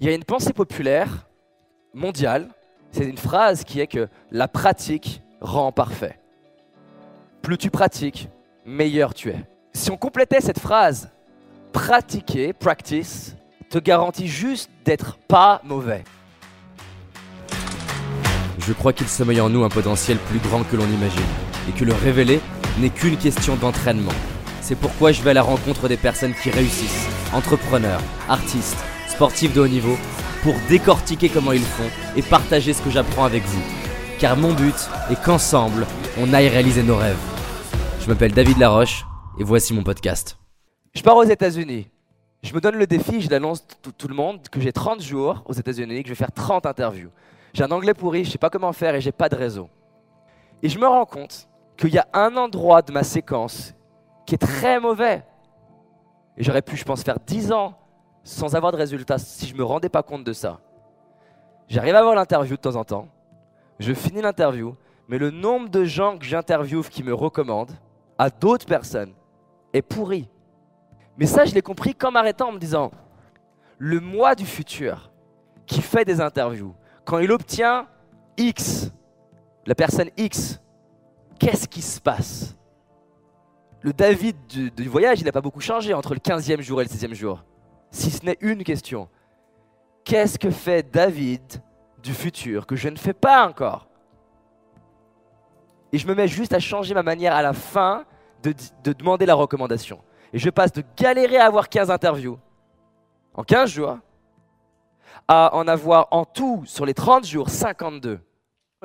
[0.00, 1.28] Il y a une pensée populaire
[1.92, 2.48] mondiale,
[2.90, 6.18] c'est une phrase qui est que la pratique rend parfait.
[7.42, 8.28] Plus tu pratiques,
[8.66, 9.44] meilleur tu es.
[9.72, 11.12] Si on complétait cette phrase,
[11.72, 13.36] pratiquer, practice,
[13.70, 16.02] te garantit juste d'être pas mauvais.
[18.58, 21.22] Je crois qu'il sommeille en nous un potentiel plus grand que l'on imagine,
[21.68, 22.40] et que le révéler
[22.80, 24.12] n'est qu'une question d'entraînement.
[24.60, 28.84] C'est pourquoi je vais à la rencontre des personnes qui réussissent, entrepreneurs, artistes,
[29.14, 29.96] sportifs de haut niveau,
[30.42, 33.62] pour décortiquer comment ils font et partager ce que j'apprends avec vous.
[34.18, 34.74] Car mon but
[35.10, 35.86] est qu'ensemble,
[36.18, 37.16] on aille réaliser nos rêves.
[38.00, 39.06] Je m'appelle David Laroche,
[39.38, 40.36] et voici mon podcast.
[40.94, 41.88] Je pars aux États-Unis.
[42.42, 43.64] Je me donne le défi, je l'annonce
[43.96, 47.10] tout, le monde, que j'ai 30 jours aux États-Unis, que je vais faire 30 interviews.
[47.52, 49.68] J'ai un anglais pourri, je sais pas comment faire et j'ai pas de réseau.
[50.62, 53.74] Et je me rends compte qu'il y a un endroit de ma séquence
[54.26, 55.24] qui est très mauvais.
[56.36, 57.74] Et j'aurais pu, je pense, faire 10 ans
[58.24, 60.58] sans avoir de résultats si je me rendais pas compte de ça.
[61.68, 63.08] J'arrive à avoir l'interview de temps en temps.
[63.78, 64.76] Je finis l'interview,
[65.08, 67.76] mais le nombre de gens que j'interviewe qui me recommandent
[68.18, 69.12] à d'autres personnes
[69.72, 70.28] est pourri.
[71.18, 72.90] Mais ça, je l'ai compris qu'en m'arrêtant en me disant,
[73.78, 75.10] le moi du futur
[75.66, 77.86] qui fait des interviews, quand il obtient
[78.36, 78.90] X,
[79.66, 80.60] la personne X,
[81.38, 82.56] qu'est-ce qui se passe?
[83.80, 86.84] Le David du, du voyage, il n'a pas beaucoup changé entre le 15e jour et
[86.84, 87.44] le 16e jour.
[87.94, 89.08] Si ce n'est une question.
[90.02, 91.62] Qu'est-ce que fait David
[92.02, 93.86] du futur que je ne fais pas encore?
[95.92, 98.04] Et je me mets juste à changer ma manière à la fin
[98.42, 100.02] de, de demander la recommandation.
[100.32, 102.36] Et je passe de galérer à avoir 15 interviews
[103.32, 103.98] en 15 jours
[105.28, 108.18] à en avoir en tout sur les 30 jours 52.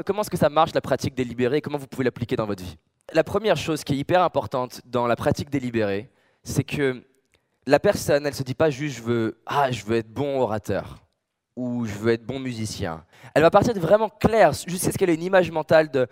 [0.05, 1.61] Comment est-ce que ça marche la pratique délibérée?
[1.61, 2.77] Comment vous pouvez l'appliquer dans votre vie?
[3.11, 6.11] La première chose qui est hyper importante dans la pratique délibérée,
[6.43, 7.03] c'est que
[7.69, 10.97] la personne, elle se dit pas juste je veux ah je veux être bon orateur
[11.55, 13.05] ou je veux être bon musicien.
[13.35, 16.07] Elle va partir de vraiment clair, juste ce qu'elle a une image mentale de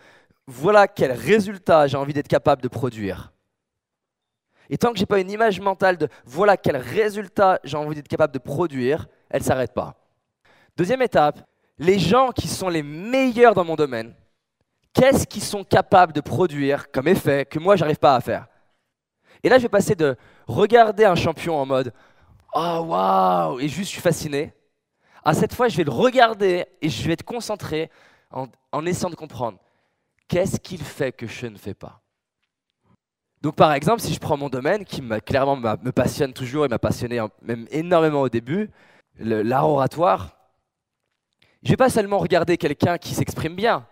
[0.45, 3.33] voilà quel résultat j'ai envie d'être capable de produire.
[4.69, 8.07] Et tant que j'ai pas une image mentale de voilà quel résultat j'ai envie d'être
[8.07, 9.95] capable de produire, elle s'arrête pas.
[10.75, 11.39] Deuxième étape,
[11.79, 14.13] les gens qui sont les meilleurs dans mon domaine,
[14.93, 18.47] qu'est-ce qu'ils sont capables de produire comme effet que moi j'arrive pas à faire?
[19.43, 20.15] Et là, je vais passer de
[20.47, 21.93] regarder un champion en mode
[22.53, 24.53] oh waouh et juste je suis fasciné.
[25.23, 27.91] À cette fois, je vais le regarder et je vais être concentré
[28.31, 29.59] en, en essayant de comprendre
[30.27, 32.01] qu'est-ce qu'il fait que je ne fais pas?
[33.41, 36.79] Donc par exemple, si je prends mon domaine qui clairement me passionne toujours et m'a
[36.79, 38.71] passionné même énormément au début,
[39.19, 40.37] l'art oratoire,
[41.61, 43.85] je vais pas seulement regarder quelqu'un qui s'exprime bien.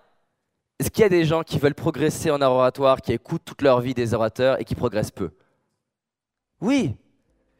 [0.79, 3.61] Est-ce qu'il y a des gens qui veulent progresser en art oratoire, qui écoutent toute
[3.61, 5.31] leur vie des orateurs et qui progressent peu?
[6.61, 6.95] Oui.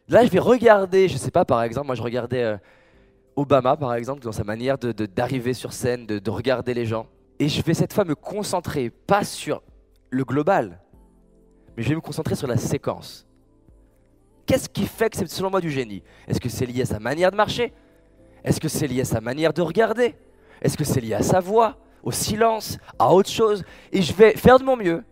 [0.08, 2.58] Là, je vais regarder, je ne sais pas, par exemple, moi je regardais euh,
[3.36, 7.08] Obama, par exemple, dans sa manière d'arriver sur scène, de regarder les gens.
[7.40, 9.62] Et je vais cette fois me concentrer, pas sur
[10.10, 10.80] le global,
[11.76, 13.28] mais je vais me concentrer sur la séquence.
[14.46, 16.04] Qu'est-ce qui fait que c'est selon moi du génie?
[16.28, 17.74] Est-ce que c'est lié à sa manière de marcher?
[18.44, 20.16] Est-ce que c'est lié à sa manière de regarder?
[20.62, 23.64] Est-ce que c'est lié à sa voix, au silence, à autre chose?
[23.92, 25.04] Et je vais faire de mon mieux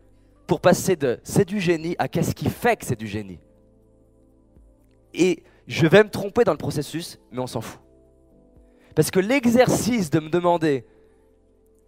[0.45, 3.39] pour passer de c'est du génie à qu'est-ce qui fait que c'est du génie.
[5.13, 7.79] Et je vais me tromper dans le processus, mais on s'en fout.
[8.95, 10.85] Parce que l'exercice de me demander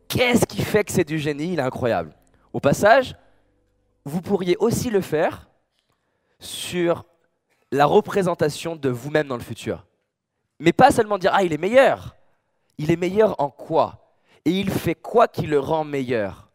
[0.07, 2.15] qu'est-ce qui fait que c'est du génie, il est incroyable.
[2.53, 3.15] Au passage,
[4.05, 5.49] vous pourriez aussi le faire
[6.39, 7.05] sur
[7.71, 9.85] la représentation de vous-même dans le futur.
[10.59, 12.15] Mais pas seulement dire, ah, il est meilleur.
[12.77, 14.15] Il est meilleur en quoi?
[14.45, 16.49] Et il fait quoi qui le rend meilleur?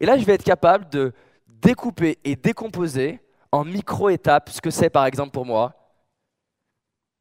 [0.00, 1.12] Et là, je vais être capable de
[1.46, 3.20] découper et décomposer
[3.56, 5.74] en micro-étapes ce que c'est, par exemple, pour moi,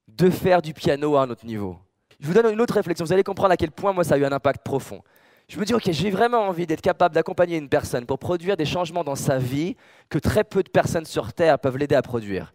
[0.07, 1.77] de faire du piano à un autre niveau.
[2.19, 3.05] Je vous donne une autre réflexion.
[3.05, 5.01] Vous allez comprendre à quel point, moi, ça a eu un impact profond
[5.47, 8.65] je me dis, ok, j'ai vraiment envie d'être capable d'accompagner une personne pour produire des
[8.65, 9.75] changements dans sa vie
[10.09, 12.53] que très peu de personnes sur Terre peuvent l'aider à produire.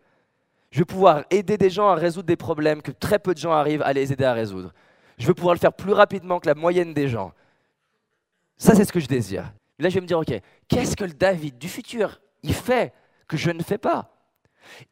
[0.73, 3.53] Je veux pouvoir aider des gens à résoudre des problèmes que très peu de gens
[3.53, 4.73] arrivent à les aider à résoudre.
[5.19, 7.33] Je veux pouvoir le faire plus rapidement que la moyenne des gens.
[8.57, 9.53] Ça, c'est ce que je désire.
[9.79, 10.33] là, je vais me dire, ok,
[10.69, 12.93] qu'est-ce que le David du futur, il fait
[13.31, 14.13] que je ne fais pas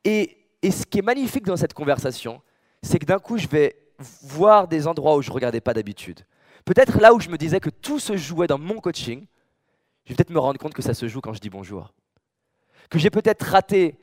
[0.05, 2.40] et, et ce qui est magnifique dans cette conversation,
[2.82, 3.76] c'est que d'un coup, je vais
[4.23, 6.20] voir des endroits où je ne regardais pas d'habitude.
[6.64, 9.26] Peut-être là où je me disais que tout se jouait dans mon coaching,
[10.05, 11.93] je vais peut-être me rendre compte que ça se joue quand je dis bonjour.
[12.90, 13.99] Que j'ai peut-être raté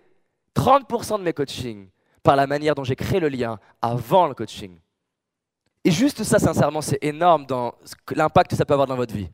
[0.56, 1.90] 30% de mes coachings
[2.24, 4.78] par la manière dont j'ai créé le lien avant le coaching.
[5.84, 7.76] Et juste ça, sincèrement, c'est énorme dans
[8.16, 9.30] l'impact que ça peut avoir dans votre vie.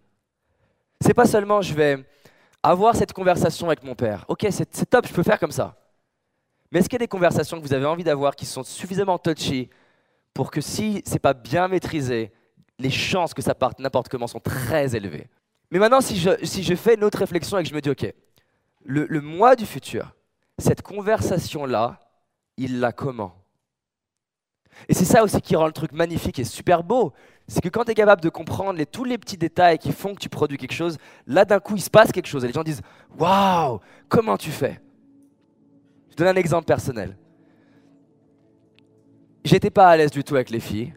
[1.00, 2.06] C'est pas seulement je vais
[2.64, 4.26] avoir cette conversation avec mon père.
[4.28, 5.76] Ok, c'est top, je peux faire comme ça.
[6.72, 9.18] Mais est-ce qu'il y a des conversations que vous avez envie d'avoir qui sont suffisamment
[9.18, 9.70] touchy
[10.34, 12.32] pour que si c'est pas bien maîtrisé,
[12.80, 15.28] les chances que ça parte n'importe comment sont très élevées?
[15.70, 18.14] Mais maintenant, si je, fais une autre réflexion et que je me dis, OK,
[18.84, 20.16] le, le moi du futur,
[20.58, 22.00] cette conversation-là,
[22.58, 23.42] il l'a comment?
[24.88, 27.14] Et c'est ça aussi qui rend le truc magnifique et super beau.
[27.52, 30.22] C'est que quand tu es capable de comprendre tous les petits détails qui font que
[30.22, 32.64] tu produis quelque chose, là d'un coup il se passe quelque chose et les gens
[32.64, 32.82] disent
[33.20, 34.80] Waouh, comment tu fais?
[36.12, 37.18] Je donne un exemple personnel.
[39.44, 40.94] J'étais pas à l'aise du tout avec les filles.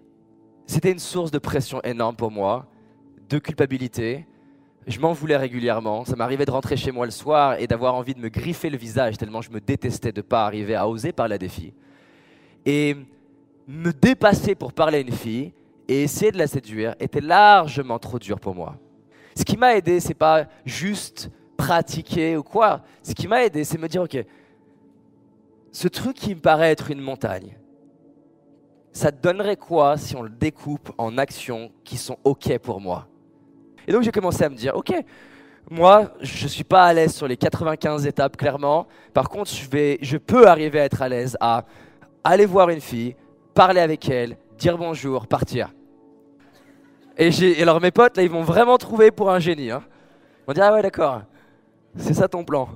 [0.64, 2.66] C'était une source de pression énorme pour moi,
[3.28, 4.24] de culpabilité.
[4.86, 6.04] Je m'en voulais régulièrement.
[6.04, 8.78] Ça m'arrivait de rentrer chez moi le soir et d'avoir envie de me griffer le
[8.78, 11.74] visage tellement je me détestais de ne pas arriver à oser parler à des filles.
[12.64, 12.96] Et
[13.66, 15.52] me dépasser pour parler à une fille
[15.88, 18.76] et essayer de la séduire était largement trop dur pour moi.
[19.36, 22.82] Ce qui m'a aidé, c'est pas juste pratiquer ou quoi.
[23.02, 24.24] Ce qui m'a aidé, c'est me dire, ok,
[25.72, 27.58] ce truc qui me paraît être une montagne,
[28.92, 33.08] ça donnerait quoi si on le découpe en actions qui sont ok pour moi?
[33.86, 34.94] Et donc j'ai commencé à me dire, ok,
[35.70, 38.86] moi, je suis pas à l'aise sur les 95 étapes, clairement.
[39.14, 41.64] Par contre, je, vais, je peux arriver à être à l'aise à
[42.22, 43.16] aller voir une fille,
[43.54, 45.72] parler avec elle, dire bonjour, partir.
[47.16, 49.70] Et, et alors mes potes, là, ils m'ont vraiment trouvé pour un génie.
[49.70, 49.82] Hein.
[49.86, 51.22] Ils m'ont dit, ah ouais, d'accord,
[51.96, 52.68] c'est ça ton plan.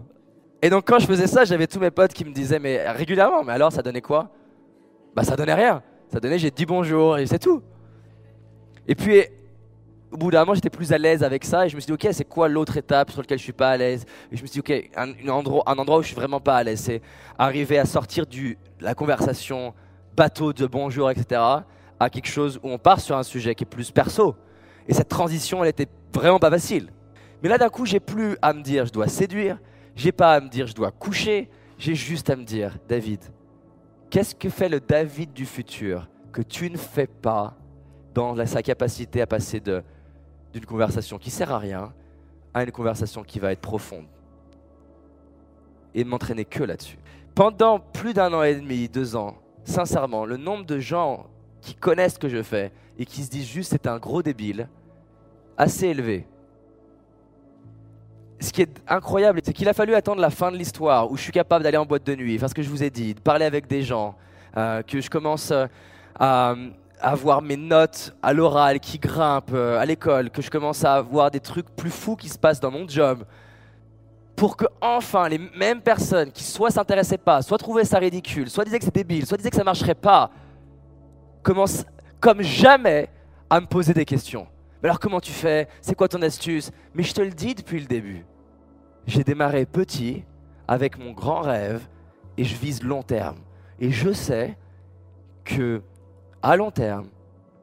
[0.63, 3.45] Et donc quand je faisais ça, j'avais tous mes potes qui me disaient, mais régulièrement,
[3.45, 4.31] mais alors ça donnait quoi?
[5.15, 5.83] Bah ça donnait rien.
[6.13, 7.63] Ça donnait, j'ai dit bonjour et c'est tout.
[8.87, 9.23] Et puis,
[10.11, 12.07] au bout d'un moment, j'étais plus à l'aise avec ça et je me suis dit,
[12.07, 14.05] ok, c'est quoi l'autre étape sur laquelle je suis pas à l'aise?
[14.33, 16.57] Et je me suis dit, ok, un, endroit, un endroit où je suis vraiment pas
[16.57, 17.03] à l'aise, c'est
[17.39, 19.75] arriver à sortir de la conversation
[20.19, 21.41] bateau de bonjour, etc.,
[22.01, 24.35] à quelque chose où on part sur un sujet qui est plus perso.
[24.89, 26.91] Et cette transition, elle était vraiment pas facile.
[27.41, 29.59] Mais là, d'un coup, j'ai plus à me dire, je dois séduire,
[29.95, 31.49] j'ai pas à me dire, je dois coucher,
[31.79, 33.21] j'ai juste à me dire, David,
[34.11, 37.55] qu'est-ce que fait le David du futur que tu ne fais pas
[38.13, 41.93] dans sa capacité à passer d'une conversation qui sert à rien
[42.53, 44.07] à une conversation qui va être profonde?
[45.95, 46.99] Et m'entraîner que là-dessus.
[47.37, 49.37] Pendant plus d'un an et demi, deux ans,
[49.69, 51.27] sincèrement, le nombre de gens
[51.61, 54.69] qui connaissent ce que je fais et qui se disent juste c'est un gros débile,
[55.57, 56.27] assez élevé.
[58.41, 61.23] Ce qui est incroyable, c'est qu'il a fallu attendre la fin de l'histoire où je
[61.23, 63.21] suis capable d'aller en boîte de nuit, faire ce que je vous ai dit, de
[63.21, 64.15] parler avec des gens,
[64.57, 65.67] euh, que je commence euh,
[66.19, 66.55] à,
[67.01, 71.31] avoir mes notes à l'oral qui grimpent euh, à l'école, que je commence à avoir
[71.31, 73.25] des trucs plus fous qui se passent dans mon job,
[74.39, 78.65] pour que enfin les mêmes personnes qui soit s'intéressaient pas, soit trouvaient ça ridicule, soit
[78.65, 80.31] disaient que c'est débile, soit disaient que ça marcherait pas,
[81.43, 81.85] commencent
[82.21, 83.09] comme jamais
[83.51, 84.47] à me poser des questions.
[84.81, 85.67] Mais alors comment tu fais?
[85.81, 86.71] C'est quoi ton astuce?
[86.95, 88.25] Mais je te le dis depuis le début.
[89.09, 90.23] J'ai démarré petit
[90.69, 91.89] avec mon grand rêve
[92.37, 93.39] et je vise long terme.
[93.81, 94.57] Et je sais
[95.45, 95.83] que
[96.43, 97.09] à long terme,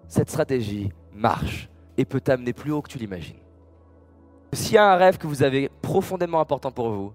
[0.09, 3.39] cette stratégie marche et peut t'amener plus haut que tu l'imagines.
[4.55, 7.13] S'il y a un rêve que vous avez profondément important pour vous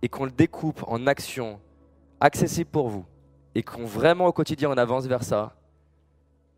[0.00, 1.60] et qu'on le découpe en actions
[2.20, 3.04] accessibles pour vous
[3.54, 5.54] et qu'on vraiment au quotidien on avance vers ça,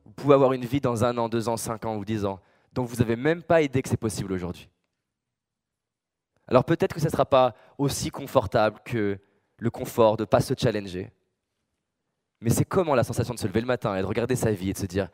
[0.04, 2.38] vous pouvez avoir une vie dans un an, deux ans, cinq ans ou dix ans
[2.72, 4.68] dont vous n'avez même pas idée que c'est possible aujourd'hui.
[6.46, 9.18] Alors peut-être que ce ne sera pas aussi confortable que
[9.56, 11.10] le confort de ne pas se challenger.
[12.40, 14.70] Mais c'est comment la sensation de se lever le matin et de regarder sa vie
[14.70, 15.08] et de se dire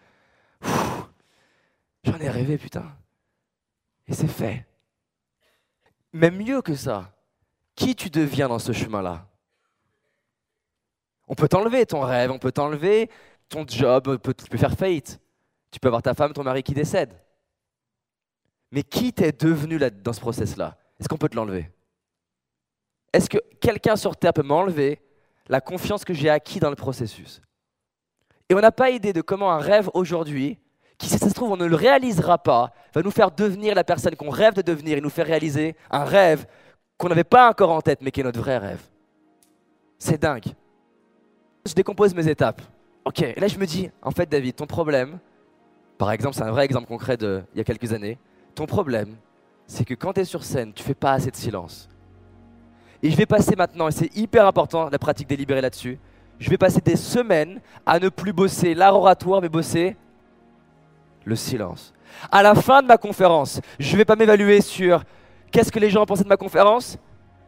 [2.04, 2.84] J'en ai rêvé, putain.
[4.06, 4.66] Et c'est fait.
[6.14, 7.12] Même mieux que ça,
[7.75, 9.26] qui tu deviens dans ce chemin-là?
[11.26, 13.11] On peut t'enlever ton rêve, on peut t'enlever
[13.49, 15.21] ton job, tu peux faire faillite.
[15.73, 17.12] Tu peux avoir ta femme, ton mari qui décède.
[18.71, 20.78] Mais qui t'es devenu là, dans ce process-là?
[21.00, 21.68] Est-ce qu'on peut te l'enlever?
[23.12, 25.00] Est-ce que quelqu'un sur Terre peut m'enlever
[25.49, 27.40] la confiance que j'ai acquis dans le processus?
[28.49, 30.61] Et on n'a pas idée de comment un rêve aujourd'hui
[30.98, 33.84] qui, si ça se trouve, on ne le réalisera pas, va nous faire devenir la
[33.84, 36.46] personne qu'on rêve de devenir et nous faire réaliser un rêve
[36.96, 38.80] qu'on n'avait pas encore en tête, mais qui est notre vrai rêve.
[39.98, 40.46] C'est dingue.
[41.66, 42.62] Je décompose mes étapes.
[43.04, 45.18] Ok, et là je me dis, en fait David, ton problème,
[45.98, 48.18] par exemple, c'est un vrai exemple concret d'il y a quelques années,
[48.54, 49.16] ton problème,
[49.66, 51.88] c'est que quand tu es sur scène, tu fais pas assez de silence.
[53.02, 55.98] Et je vais passer maintenant, et c'est hyper important la pratique délibérée là-dessus,
[56.38, 59.96] je vais passer des semaines à ne plus bosser l'art oratoire, mais bosser
[61.25, 61.93] le silence.
[62.31, 65.02] À la fin de ma conférence, je ne vais pas m'évaluer sur
[65.50, 66.99] qu'est-ce que les gens ont pensé de ma conférence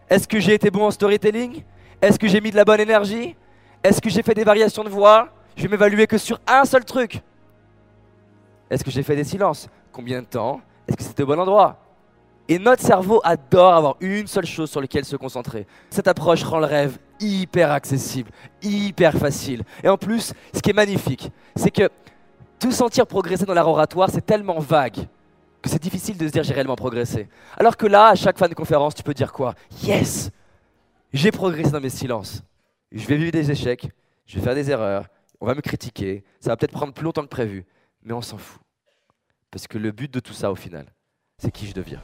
[0.09, 1.62] Est-ce que j'ai été bon en storytelling?
[2.00, 3.37] Est-ce que j'ai mis de la bonne énergie?
[3.83, 5.28] Est-ce que j'ai fait des variations de voix?
[5.56, 7.23] Je vais m'évaluer que sur un seul truc.
[8.68, 9.68] Est-ce que j'ai fait des silences?
[9.92, 10.61] Combien de temps?
[10.87, 11.78] Est-ce que c'était au bon endroit?
[12.49, 15.66] Et notre cerveau adore avoir une seule chose sur laquelle se concentrer.
[15.90, 18.30] Cette approche rend le rêve hyper accessible,
[18.62, 19.62] hyper facile.
[19.83, 21.88] Et en plus, ce qui est magnifique, c'est que
[22.58, 25.06] te sentir progresser dans l'art oratoire, c'est tellement vague
[25.62, 27.28] que c'est difficile de se dire j'ai réellement progressé.
[27.56, 29.54] Alors que là, à chaque fin de conférence, tu peux dire quoi?
[29.82, 30.30] Yes
[31.12, 32.42] J'ai progressé dans mes silences.
[32.92, 33.88] Je vais vivre des échecs,
[34.26, 35.06] je vais faire des erreurs,
[35.40, 37.66] on va me critiquer, ça va peut-être prendre plus longtemps que prévu,
[38.02, 38.60] mais on s'en fout.
[39.50, 40.86] Parce que le but de tout ça, au final,
[41.38, 42.02] c'est qui je deviens.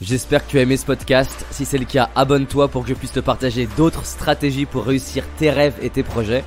[0.00, 1.46] J'espère que tu as aimé ce podcast.
[1.50, 5.24] Si c'est le cas, abonne-toi pour que je puisse te partager d'autres stratégies pour réussir
[5.38, 6.44] tes rêves et tes projets.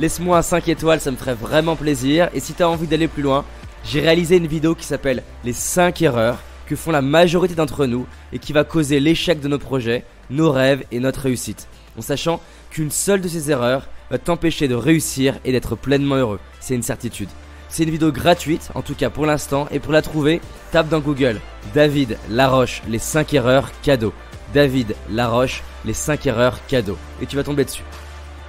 [0.00, 2.28] Laisse-moi un 5 étoiles, ça me ferait vraiment plaisir.
[2.32, 3.44] Et si tu as envie d'aller plus loin,
[3.84, 6.38] j'ai réalisé une vidéo qui s'appelle Les 5 erreurs
[6.68, 10.52] que font la majorité d'entre nous et qui va causer l'échec de nos projets, nos
[10.52, 11.66] rêves et notre réussite.
[11.98, 12.40] En sachant
[12.70, 16.38] qu'une seule de ces erreurs va t'empêcher de réussir et d'être pleinement heureux.
[16.60, 17.28] C'est une certitude.
[17.68, 20.40] C'est une vidéo gratuite, en tout cas pour l'instant, et pour la trouver,
[20.70, 21.40] tape dans Google
[21.74, 24.14] David Laroche, les 5 erreurs cadeaux.
[24.54, 26.98] David Laroche, les 5 erreurs cadeaux.
[27.20, 27.82] Et tu vas tomber dessus.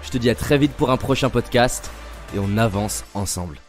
[0.04, 1.92] Je te dis à très vite pour un prochain podcast,
[2.36, 3.60] et on avance ensemble.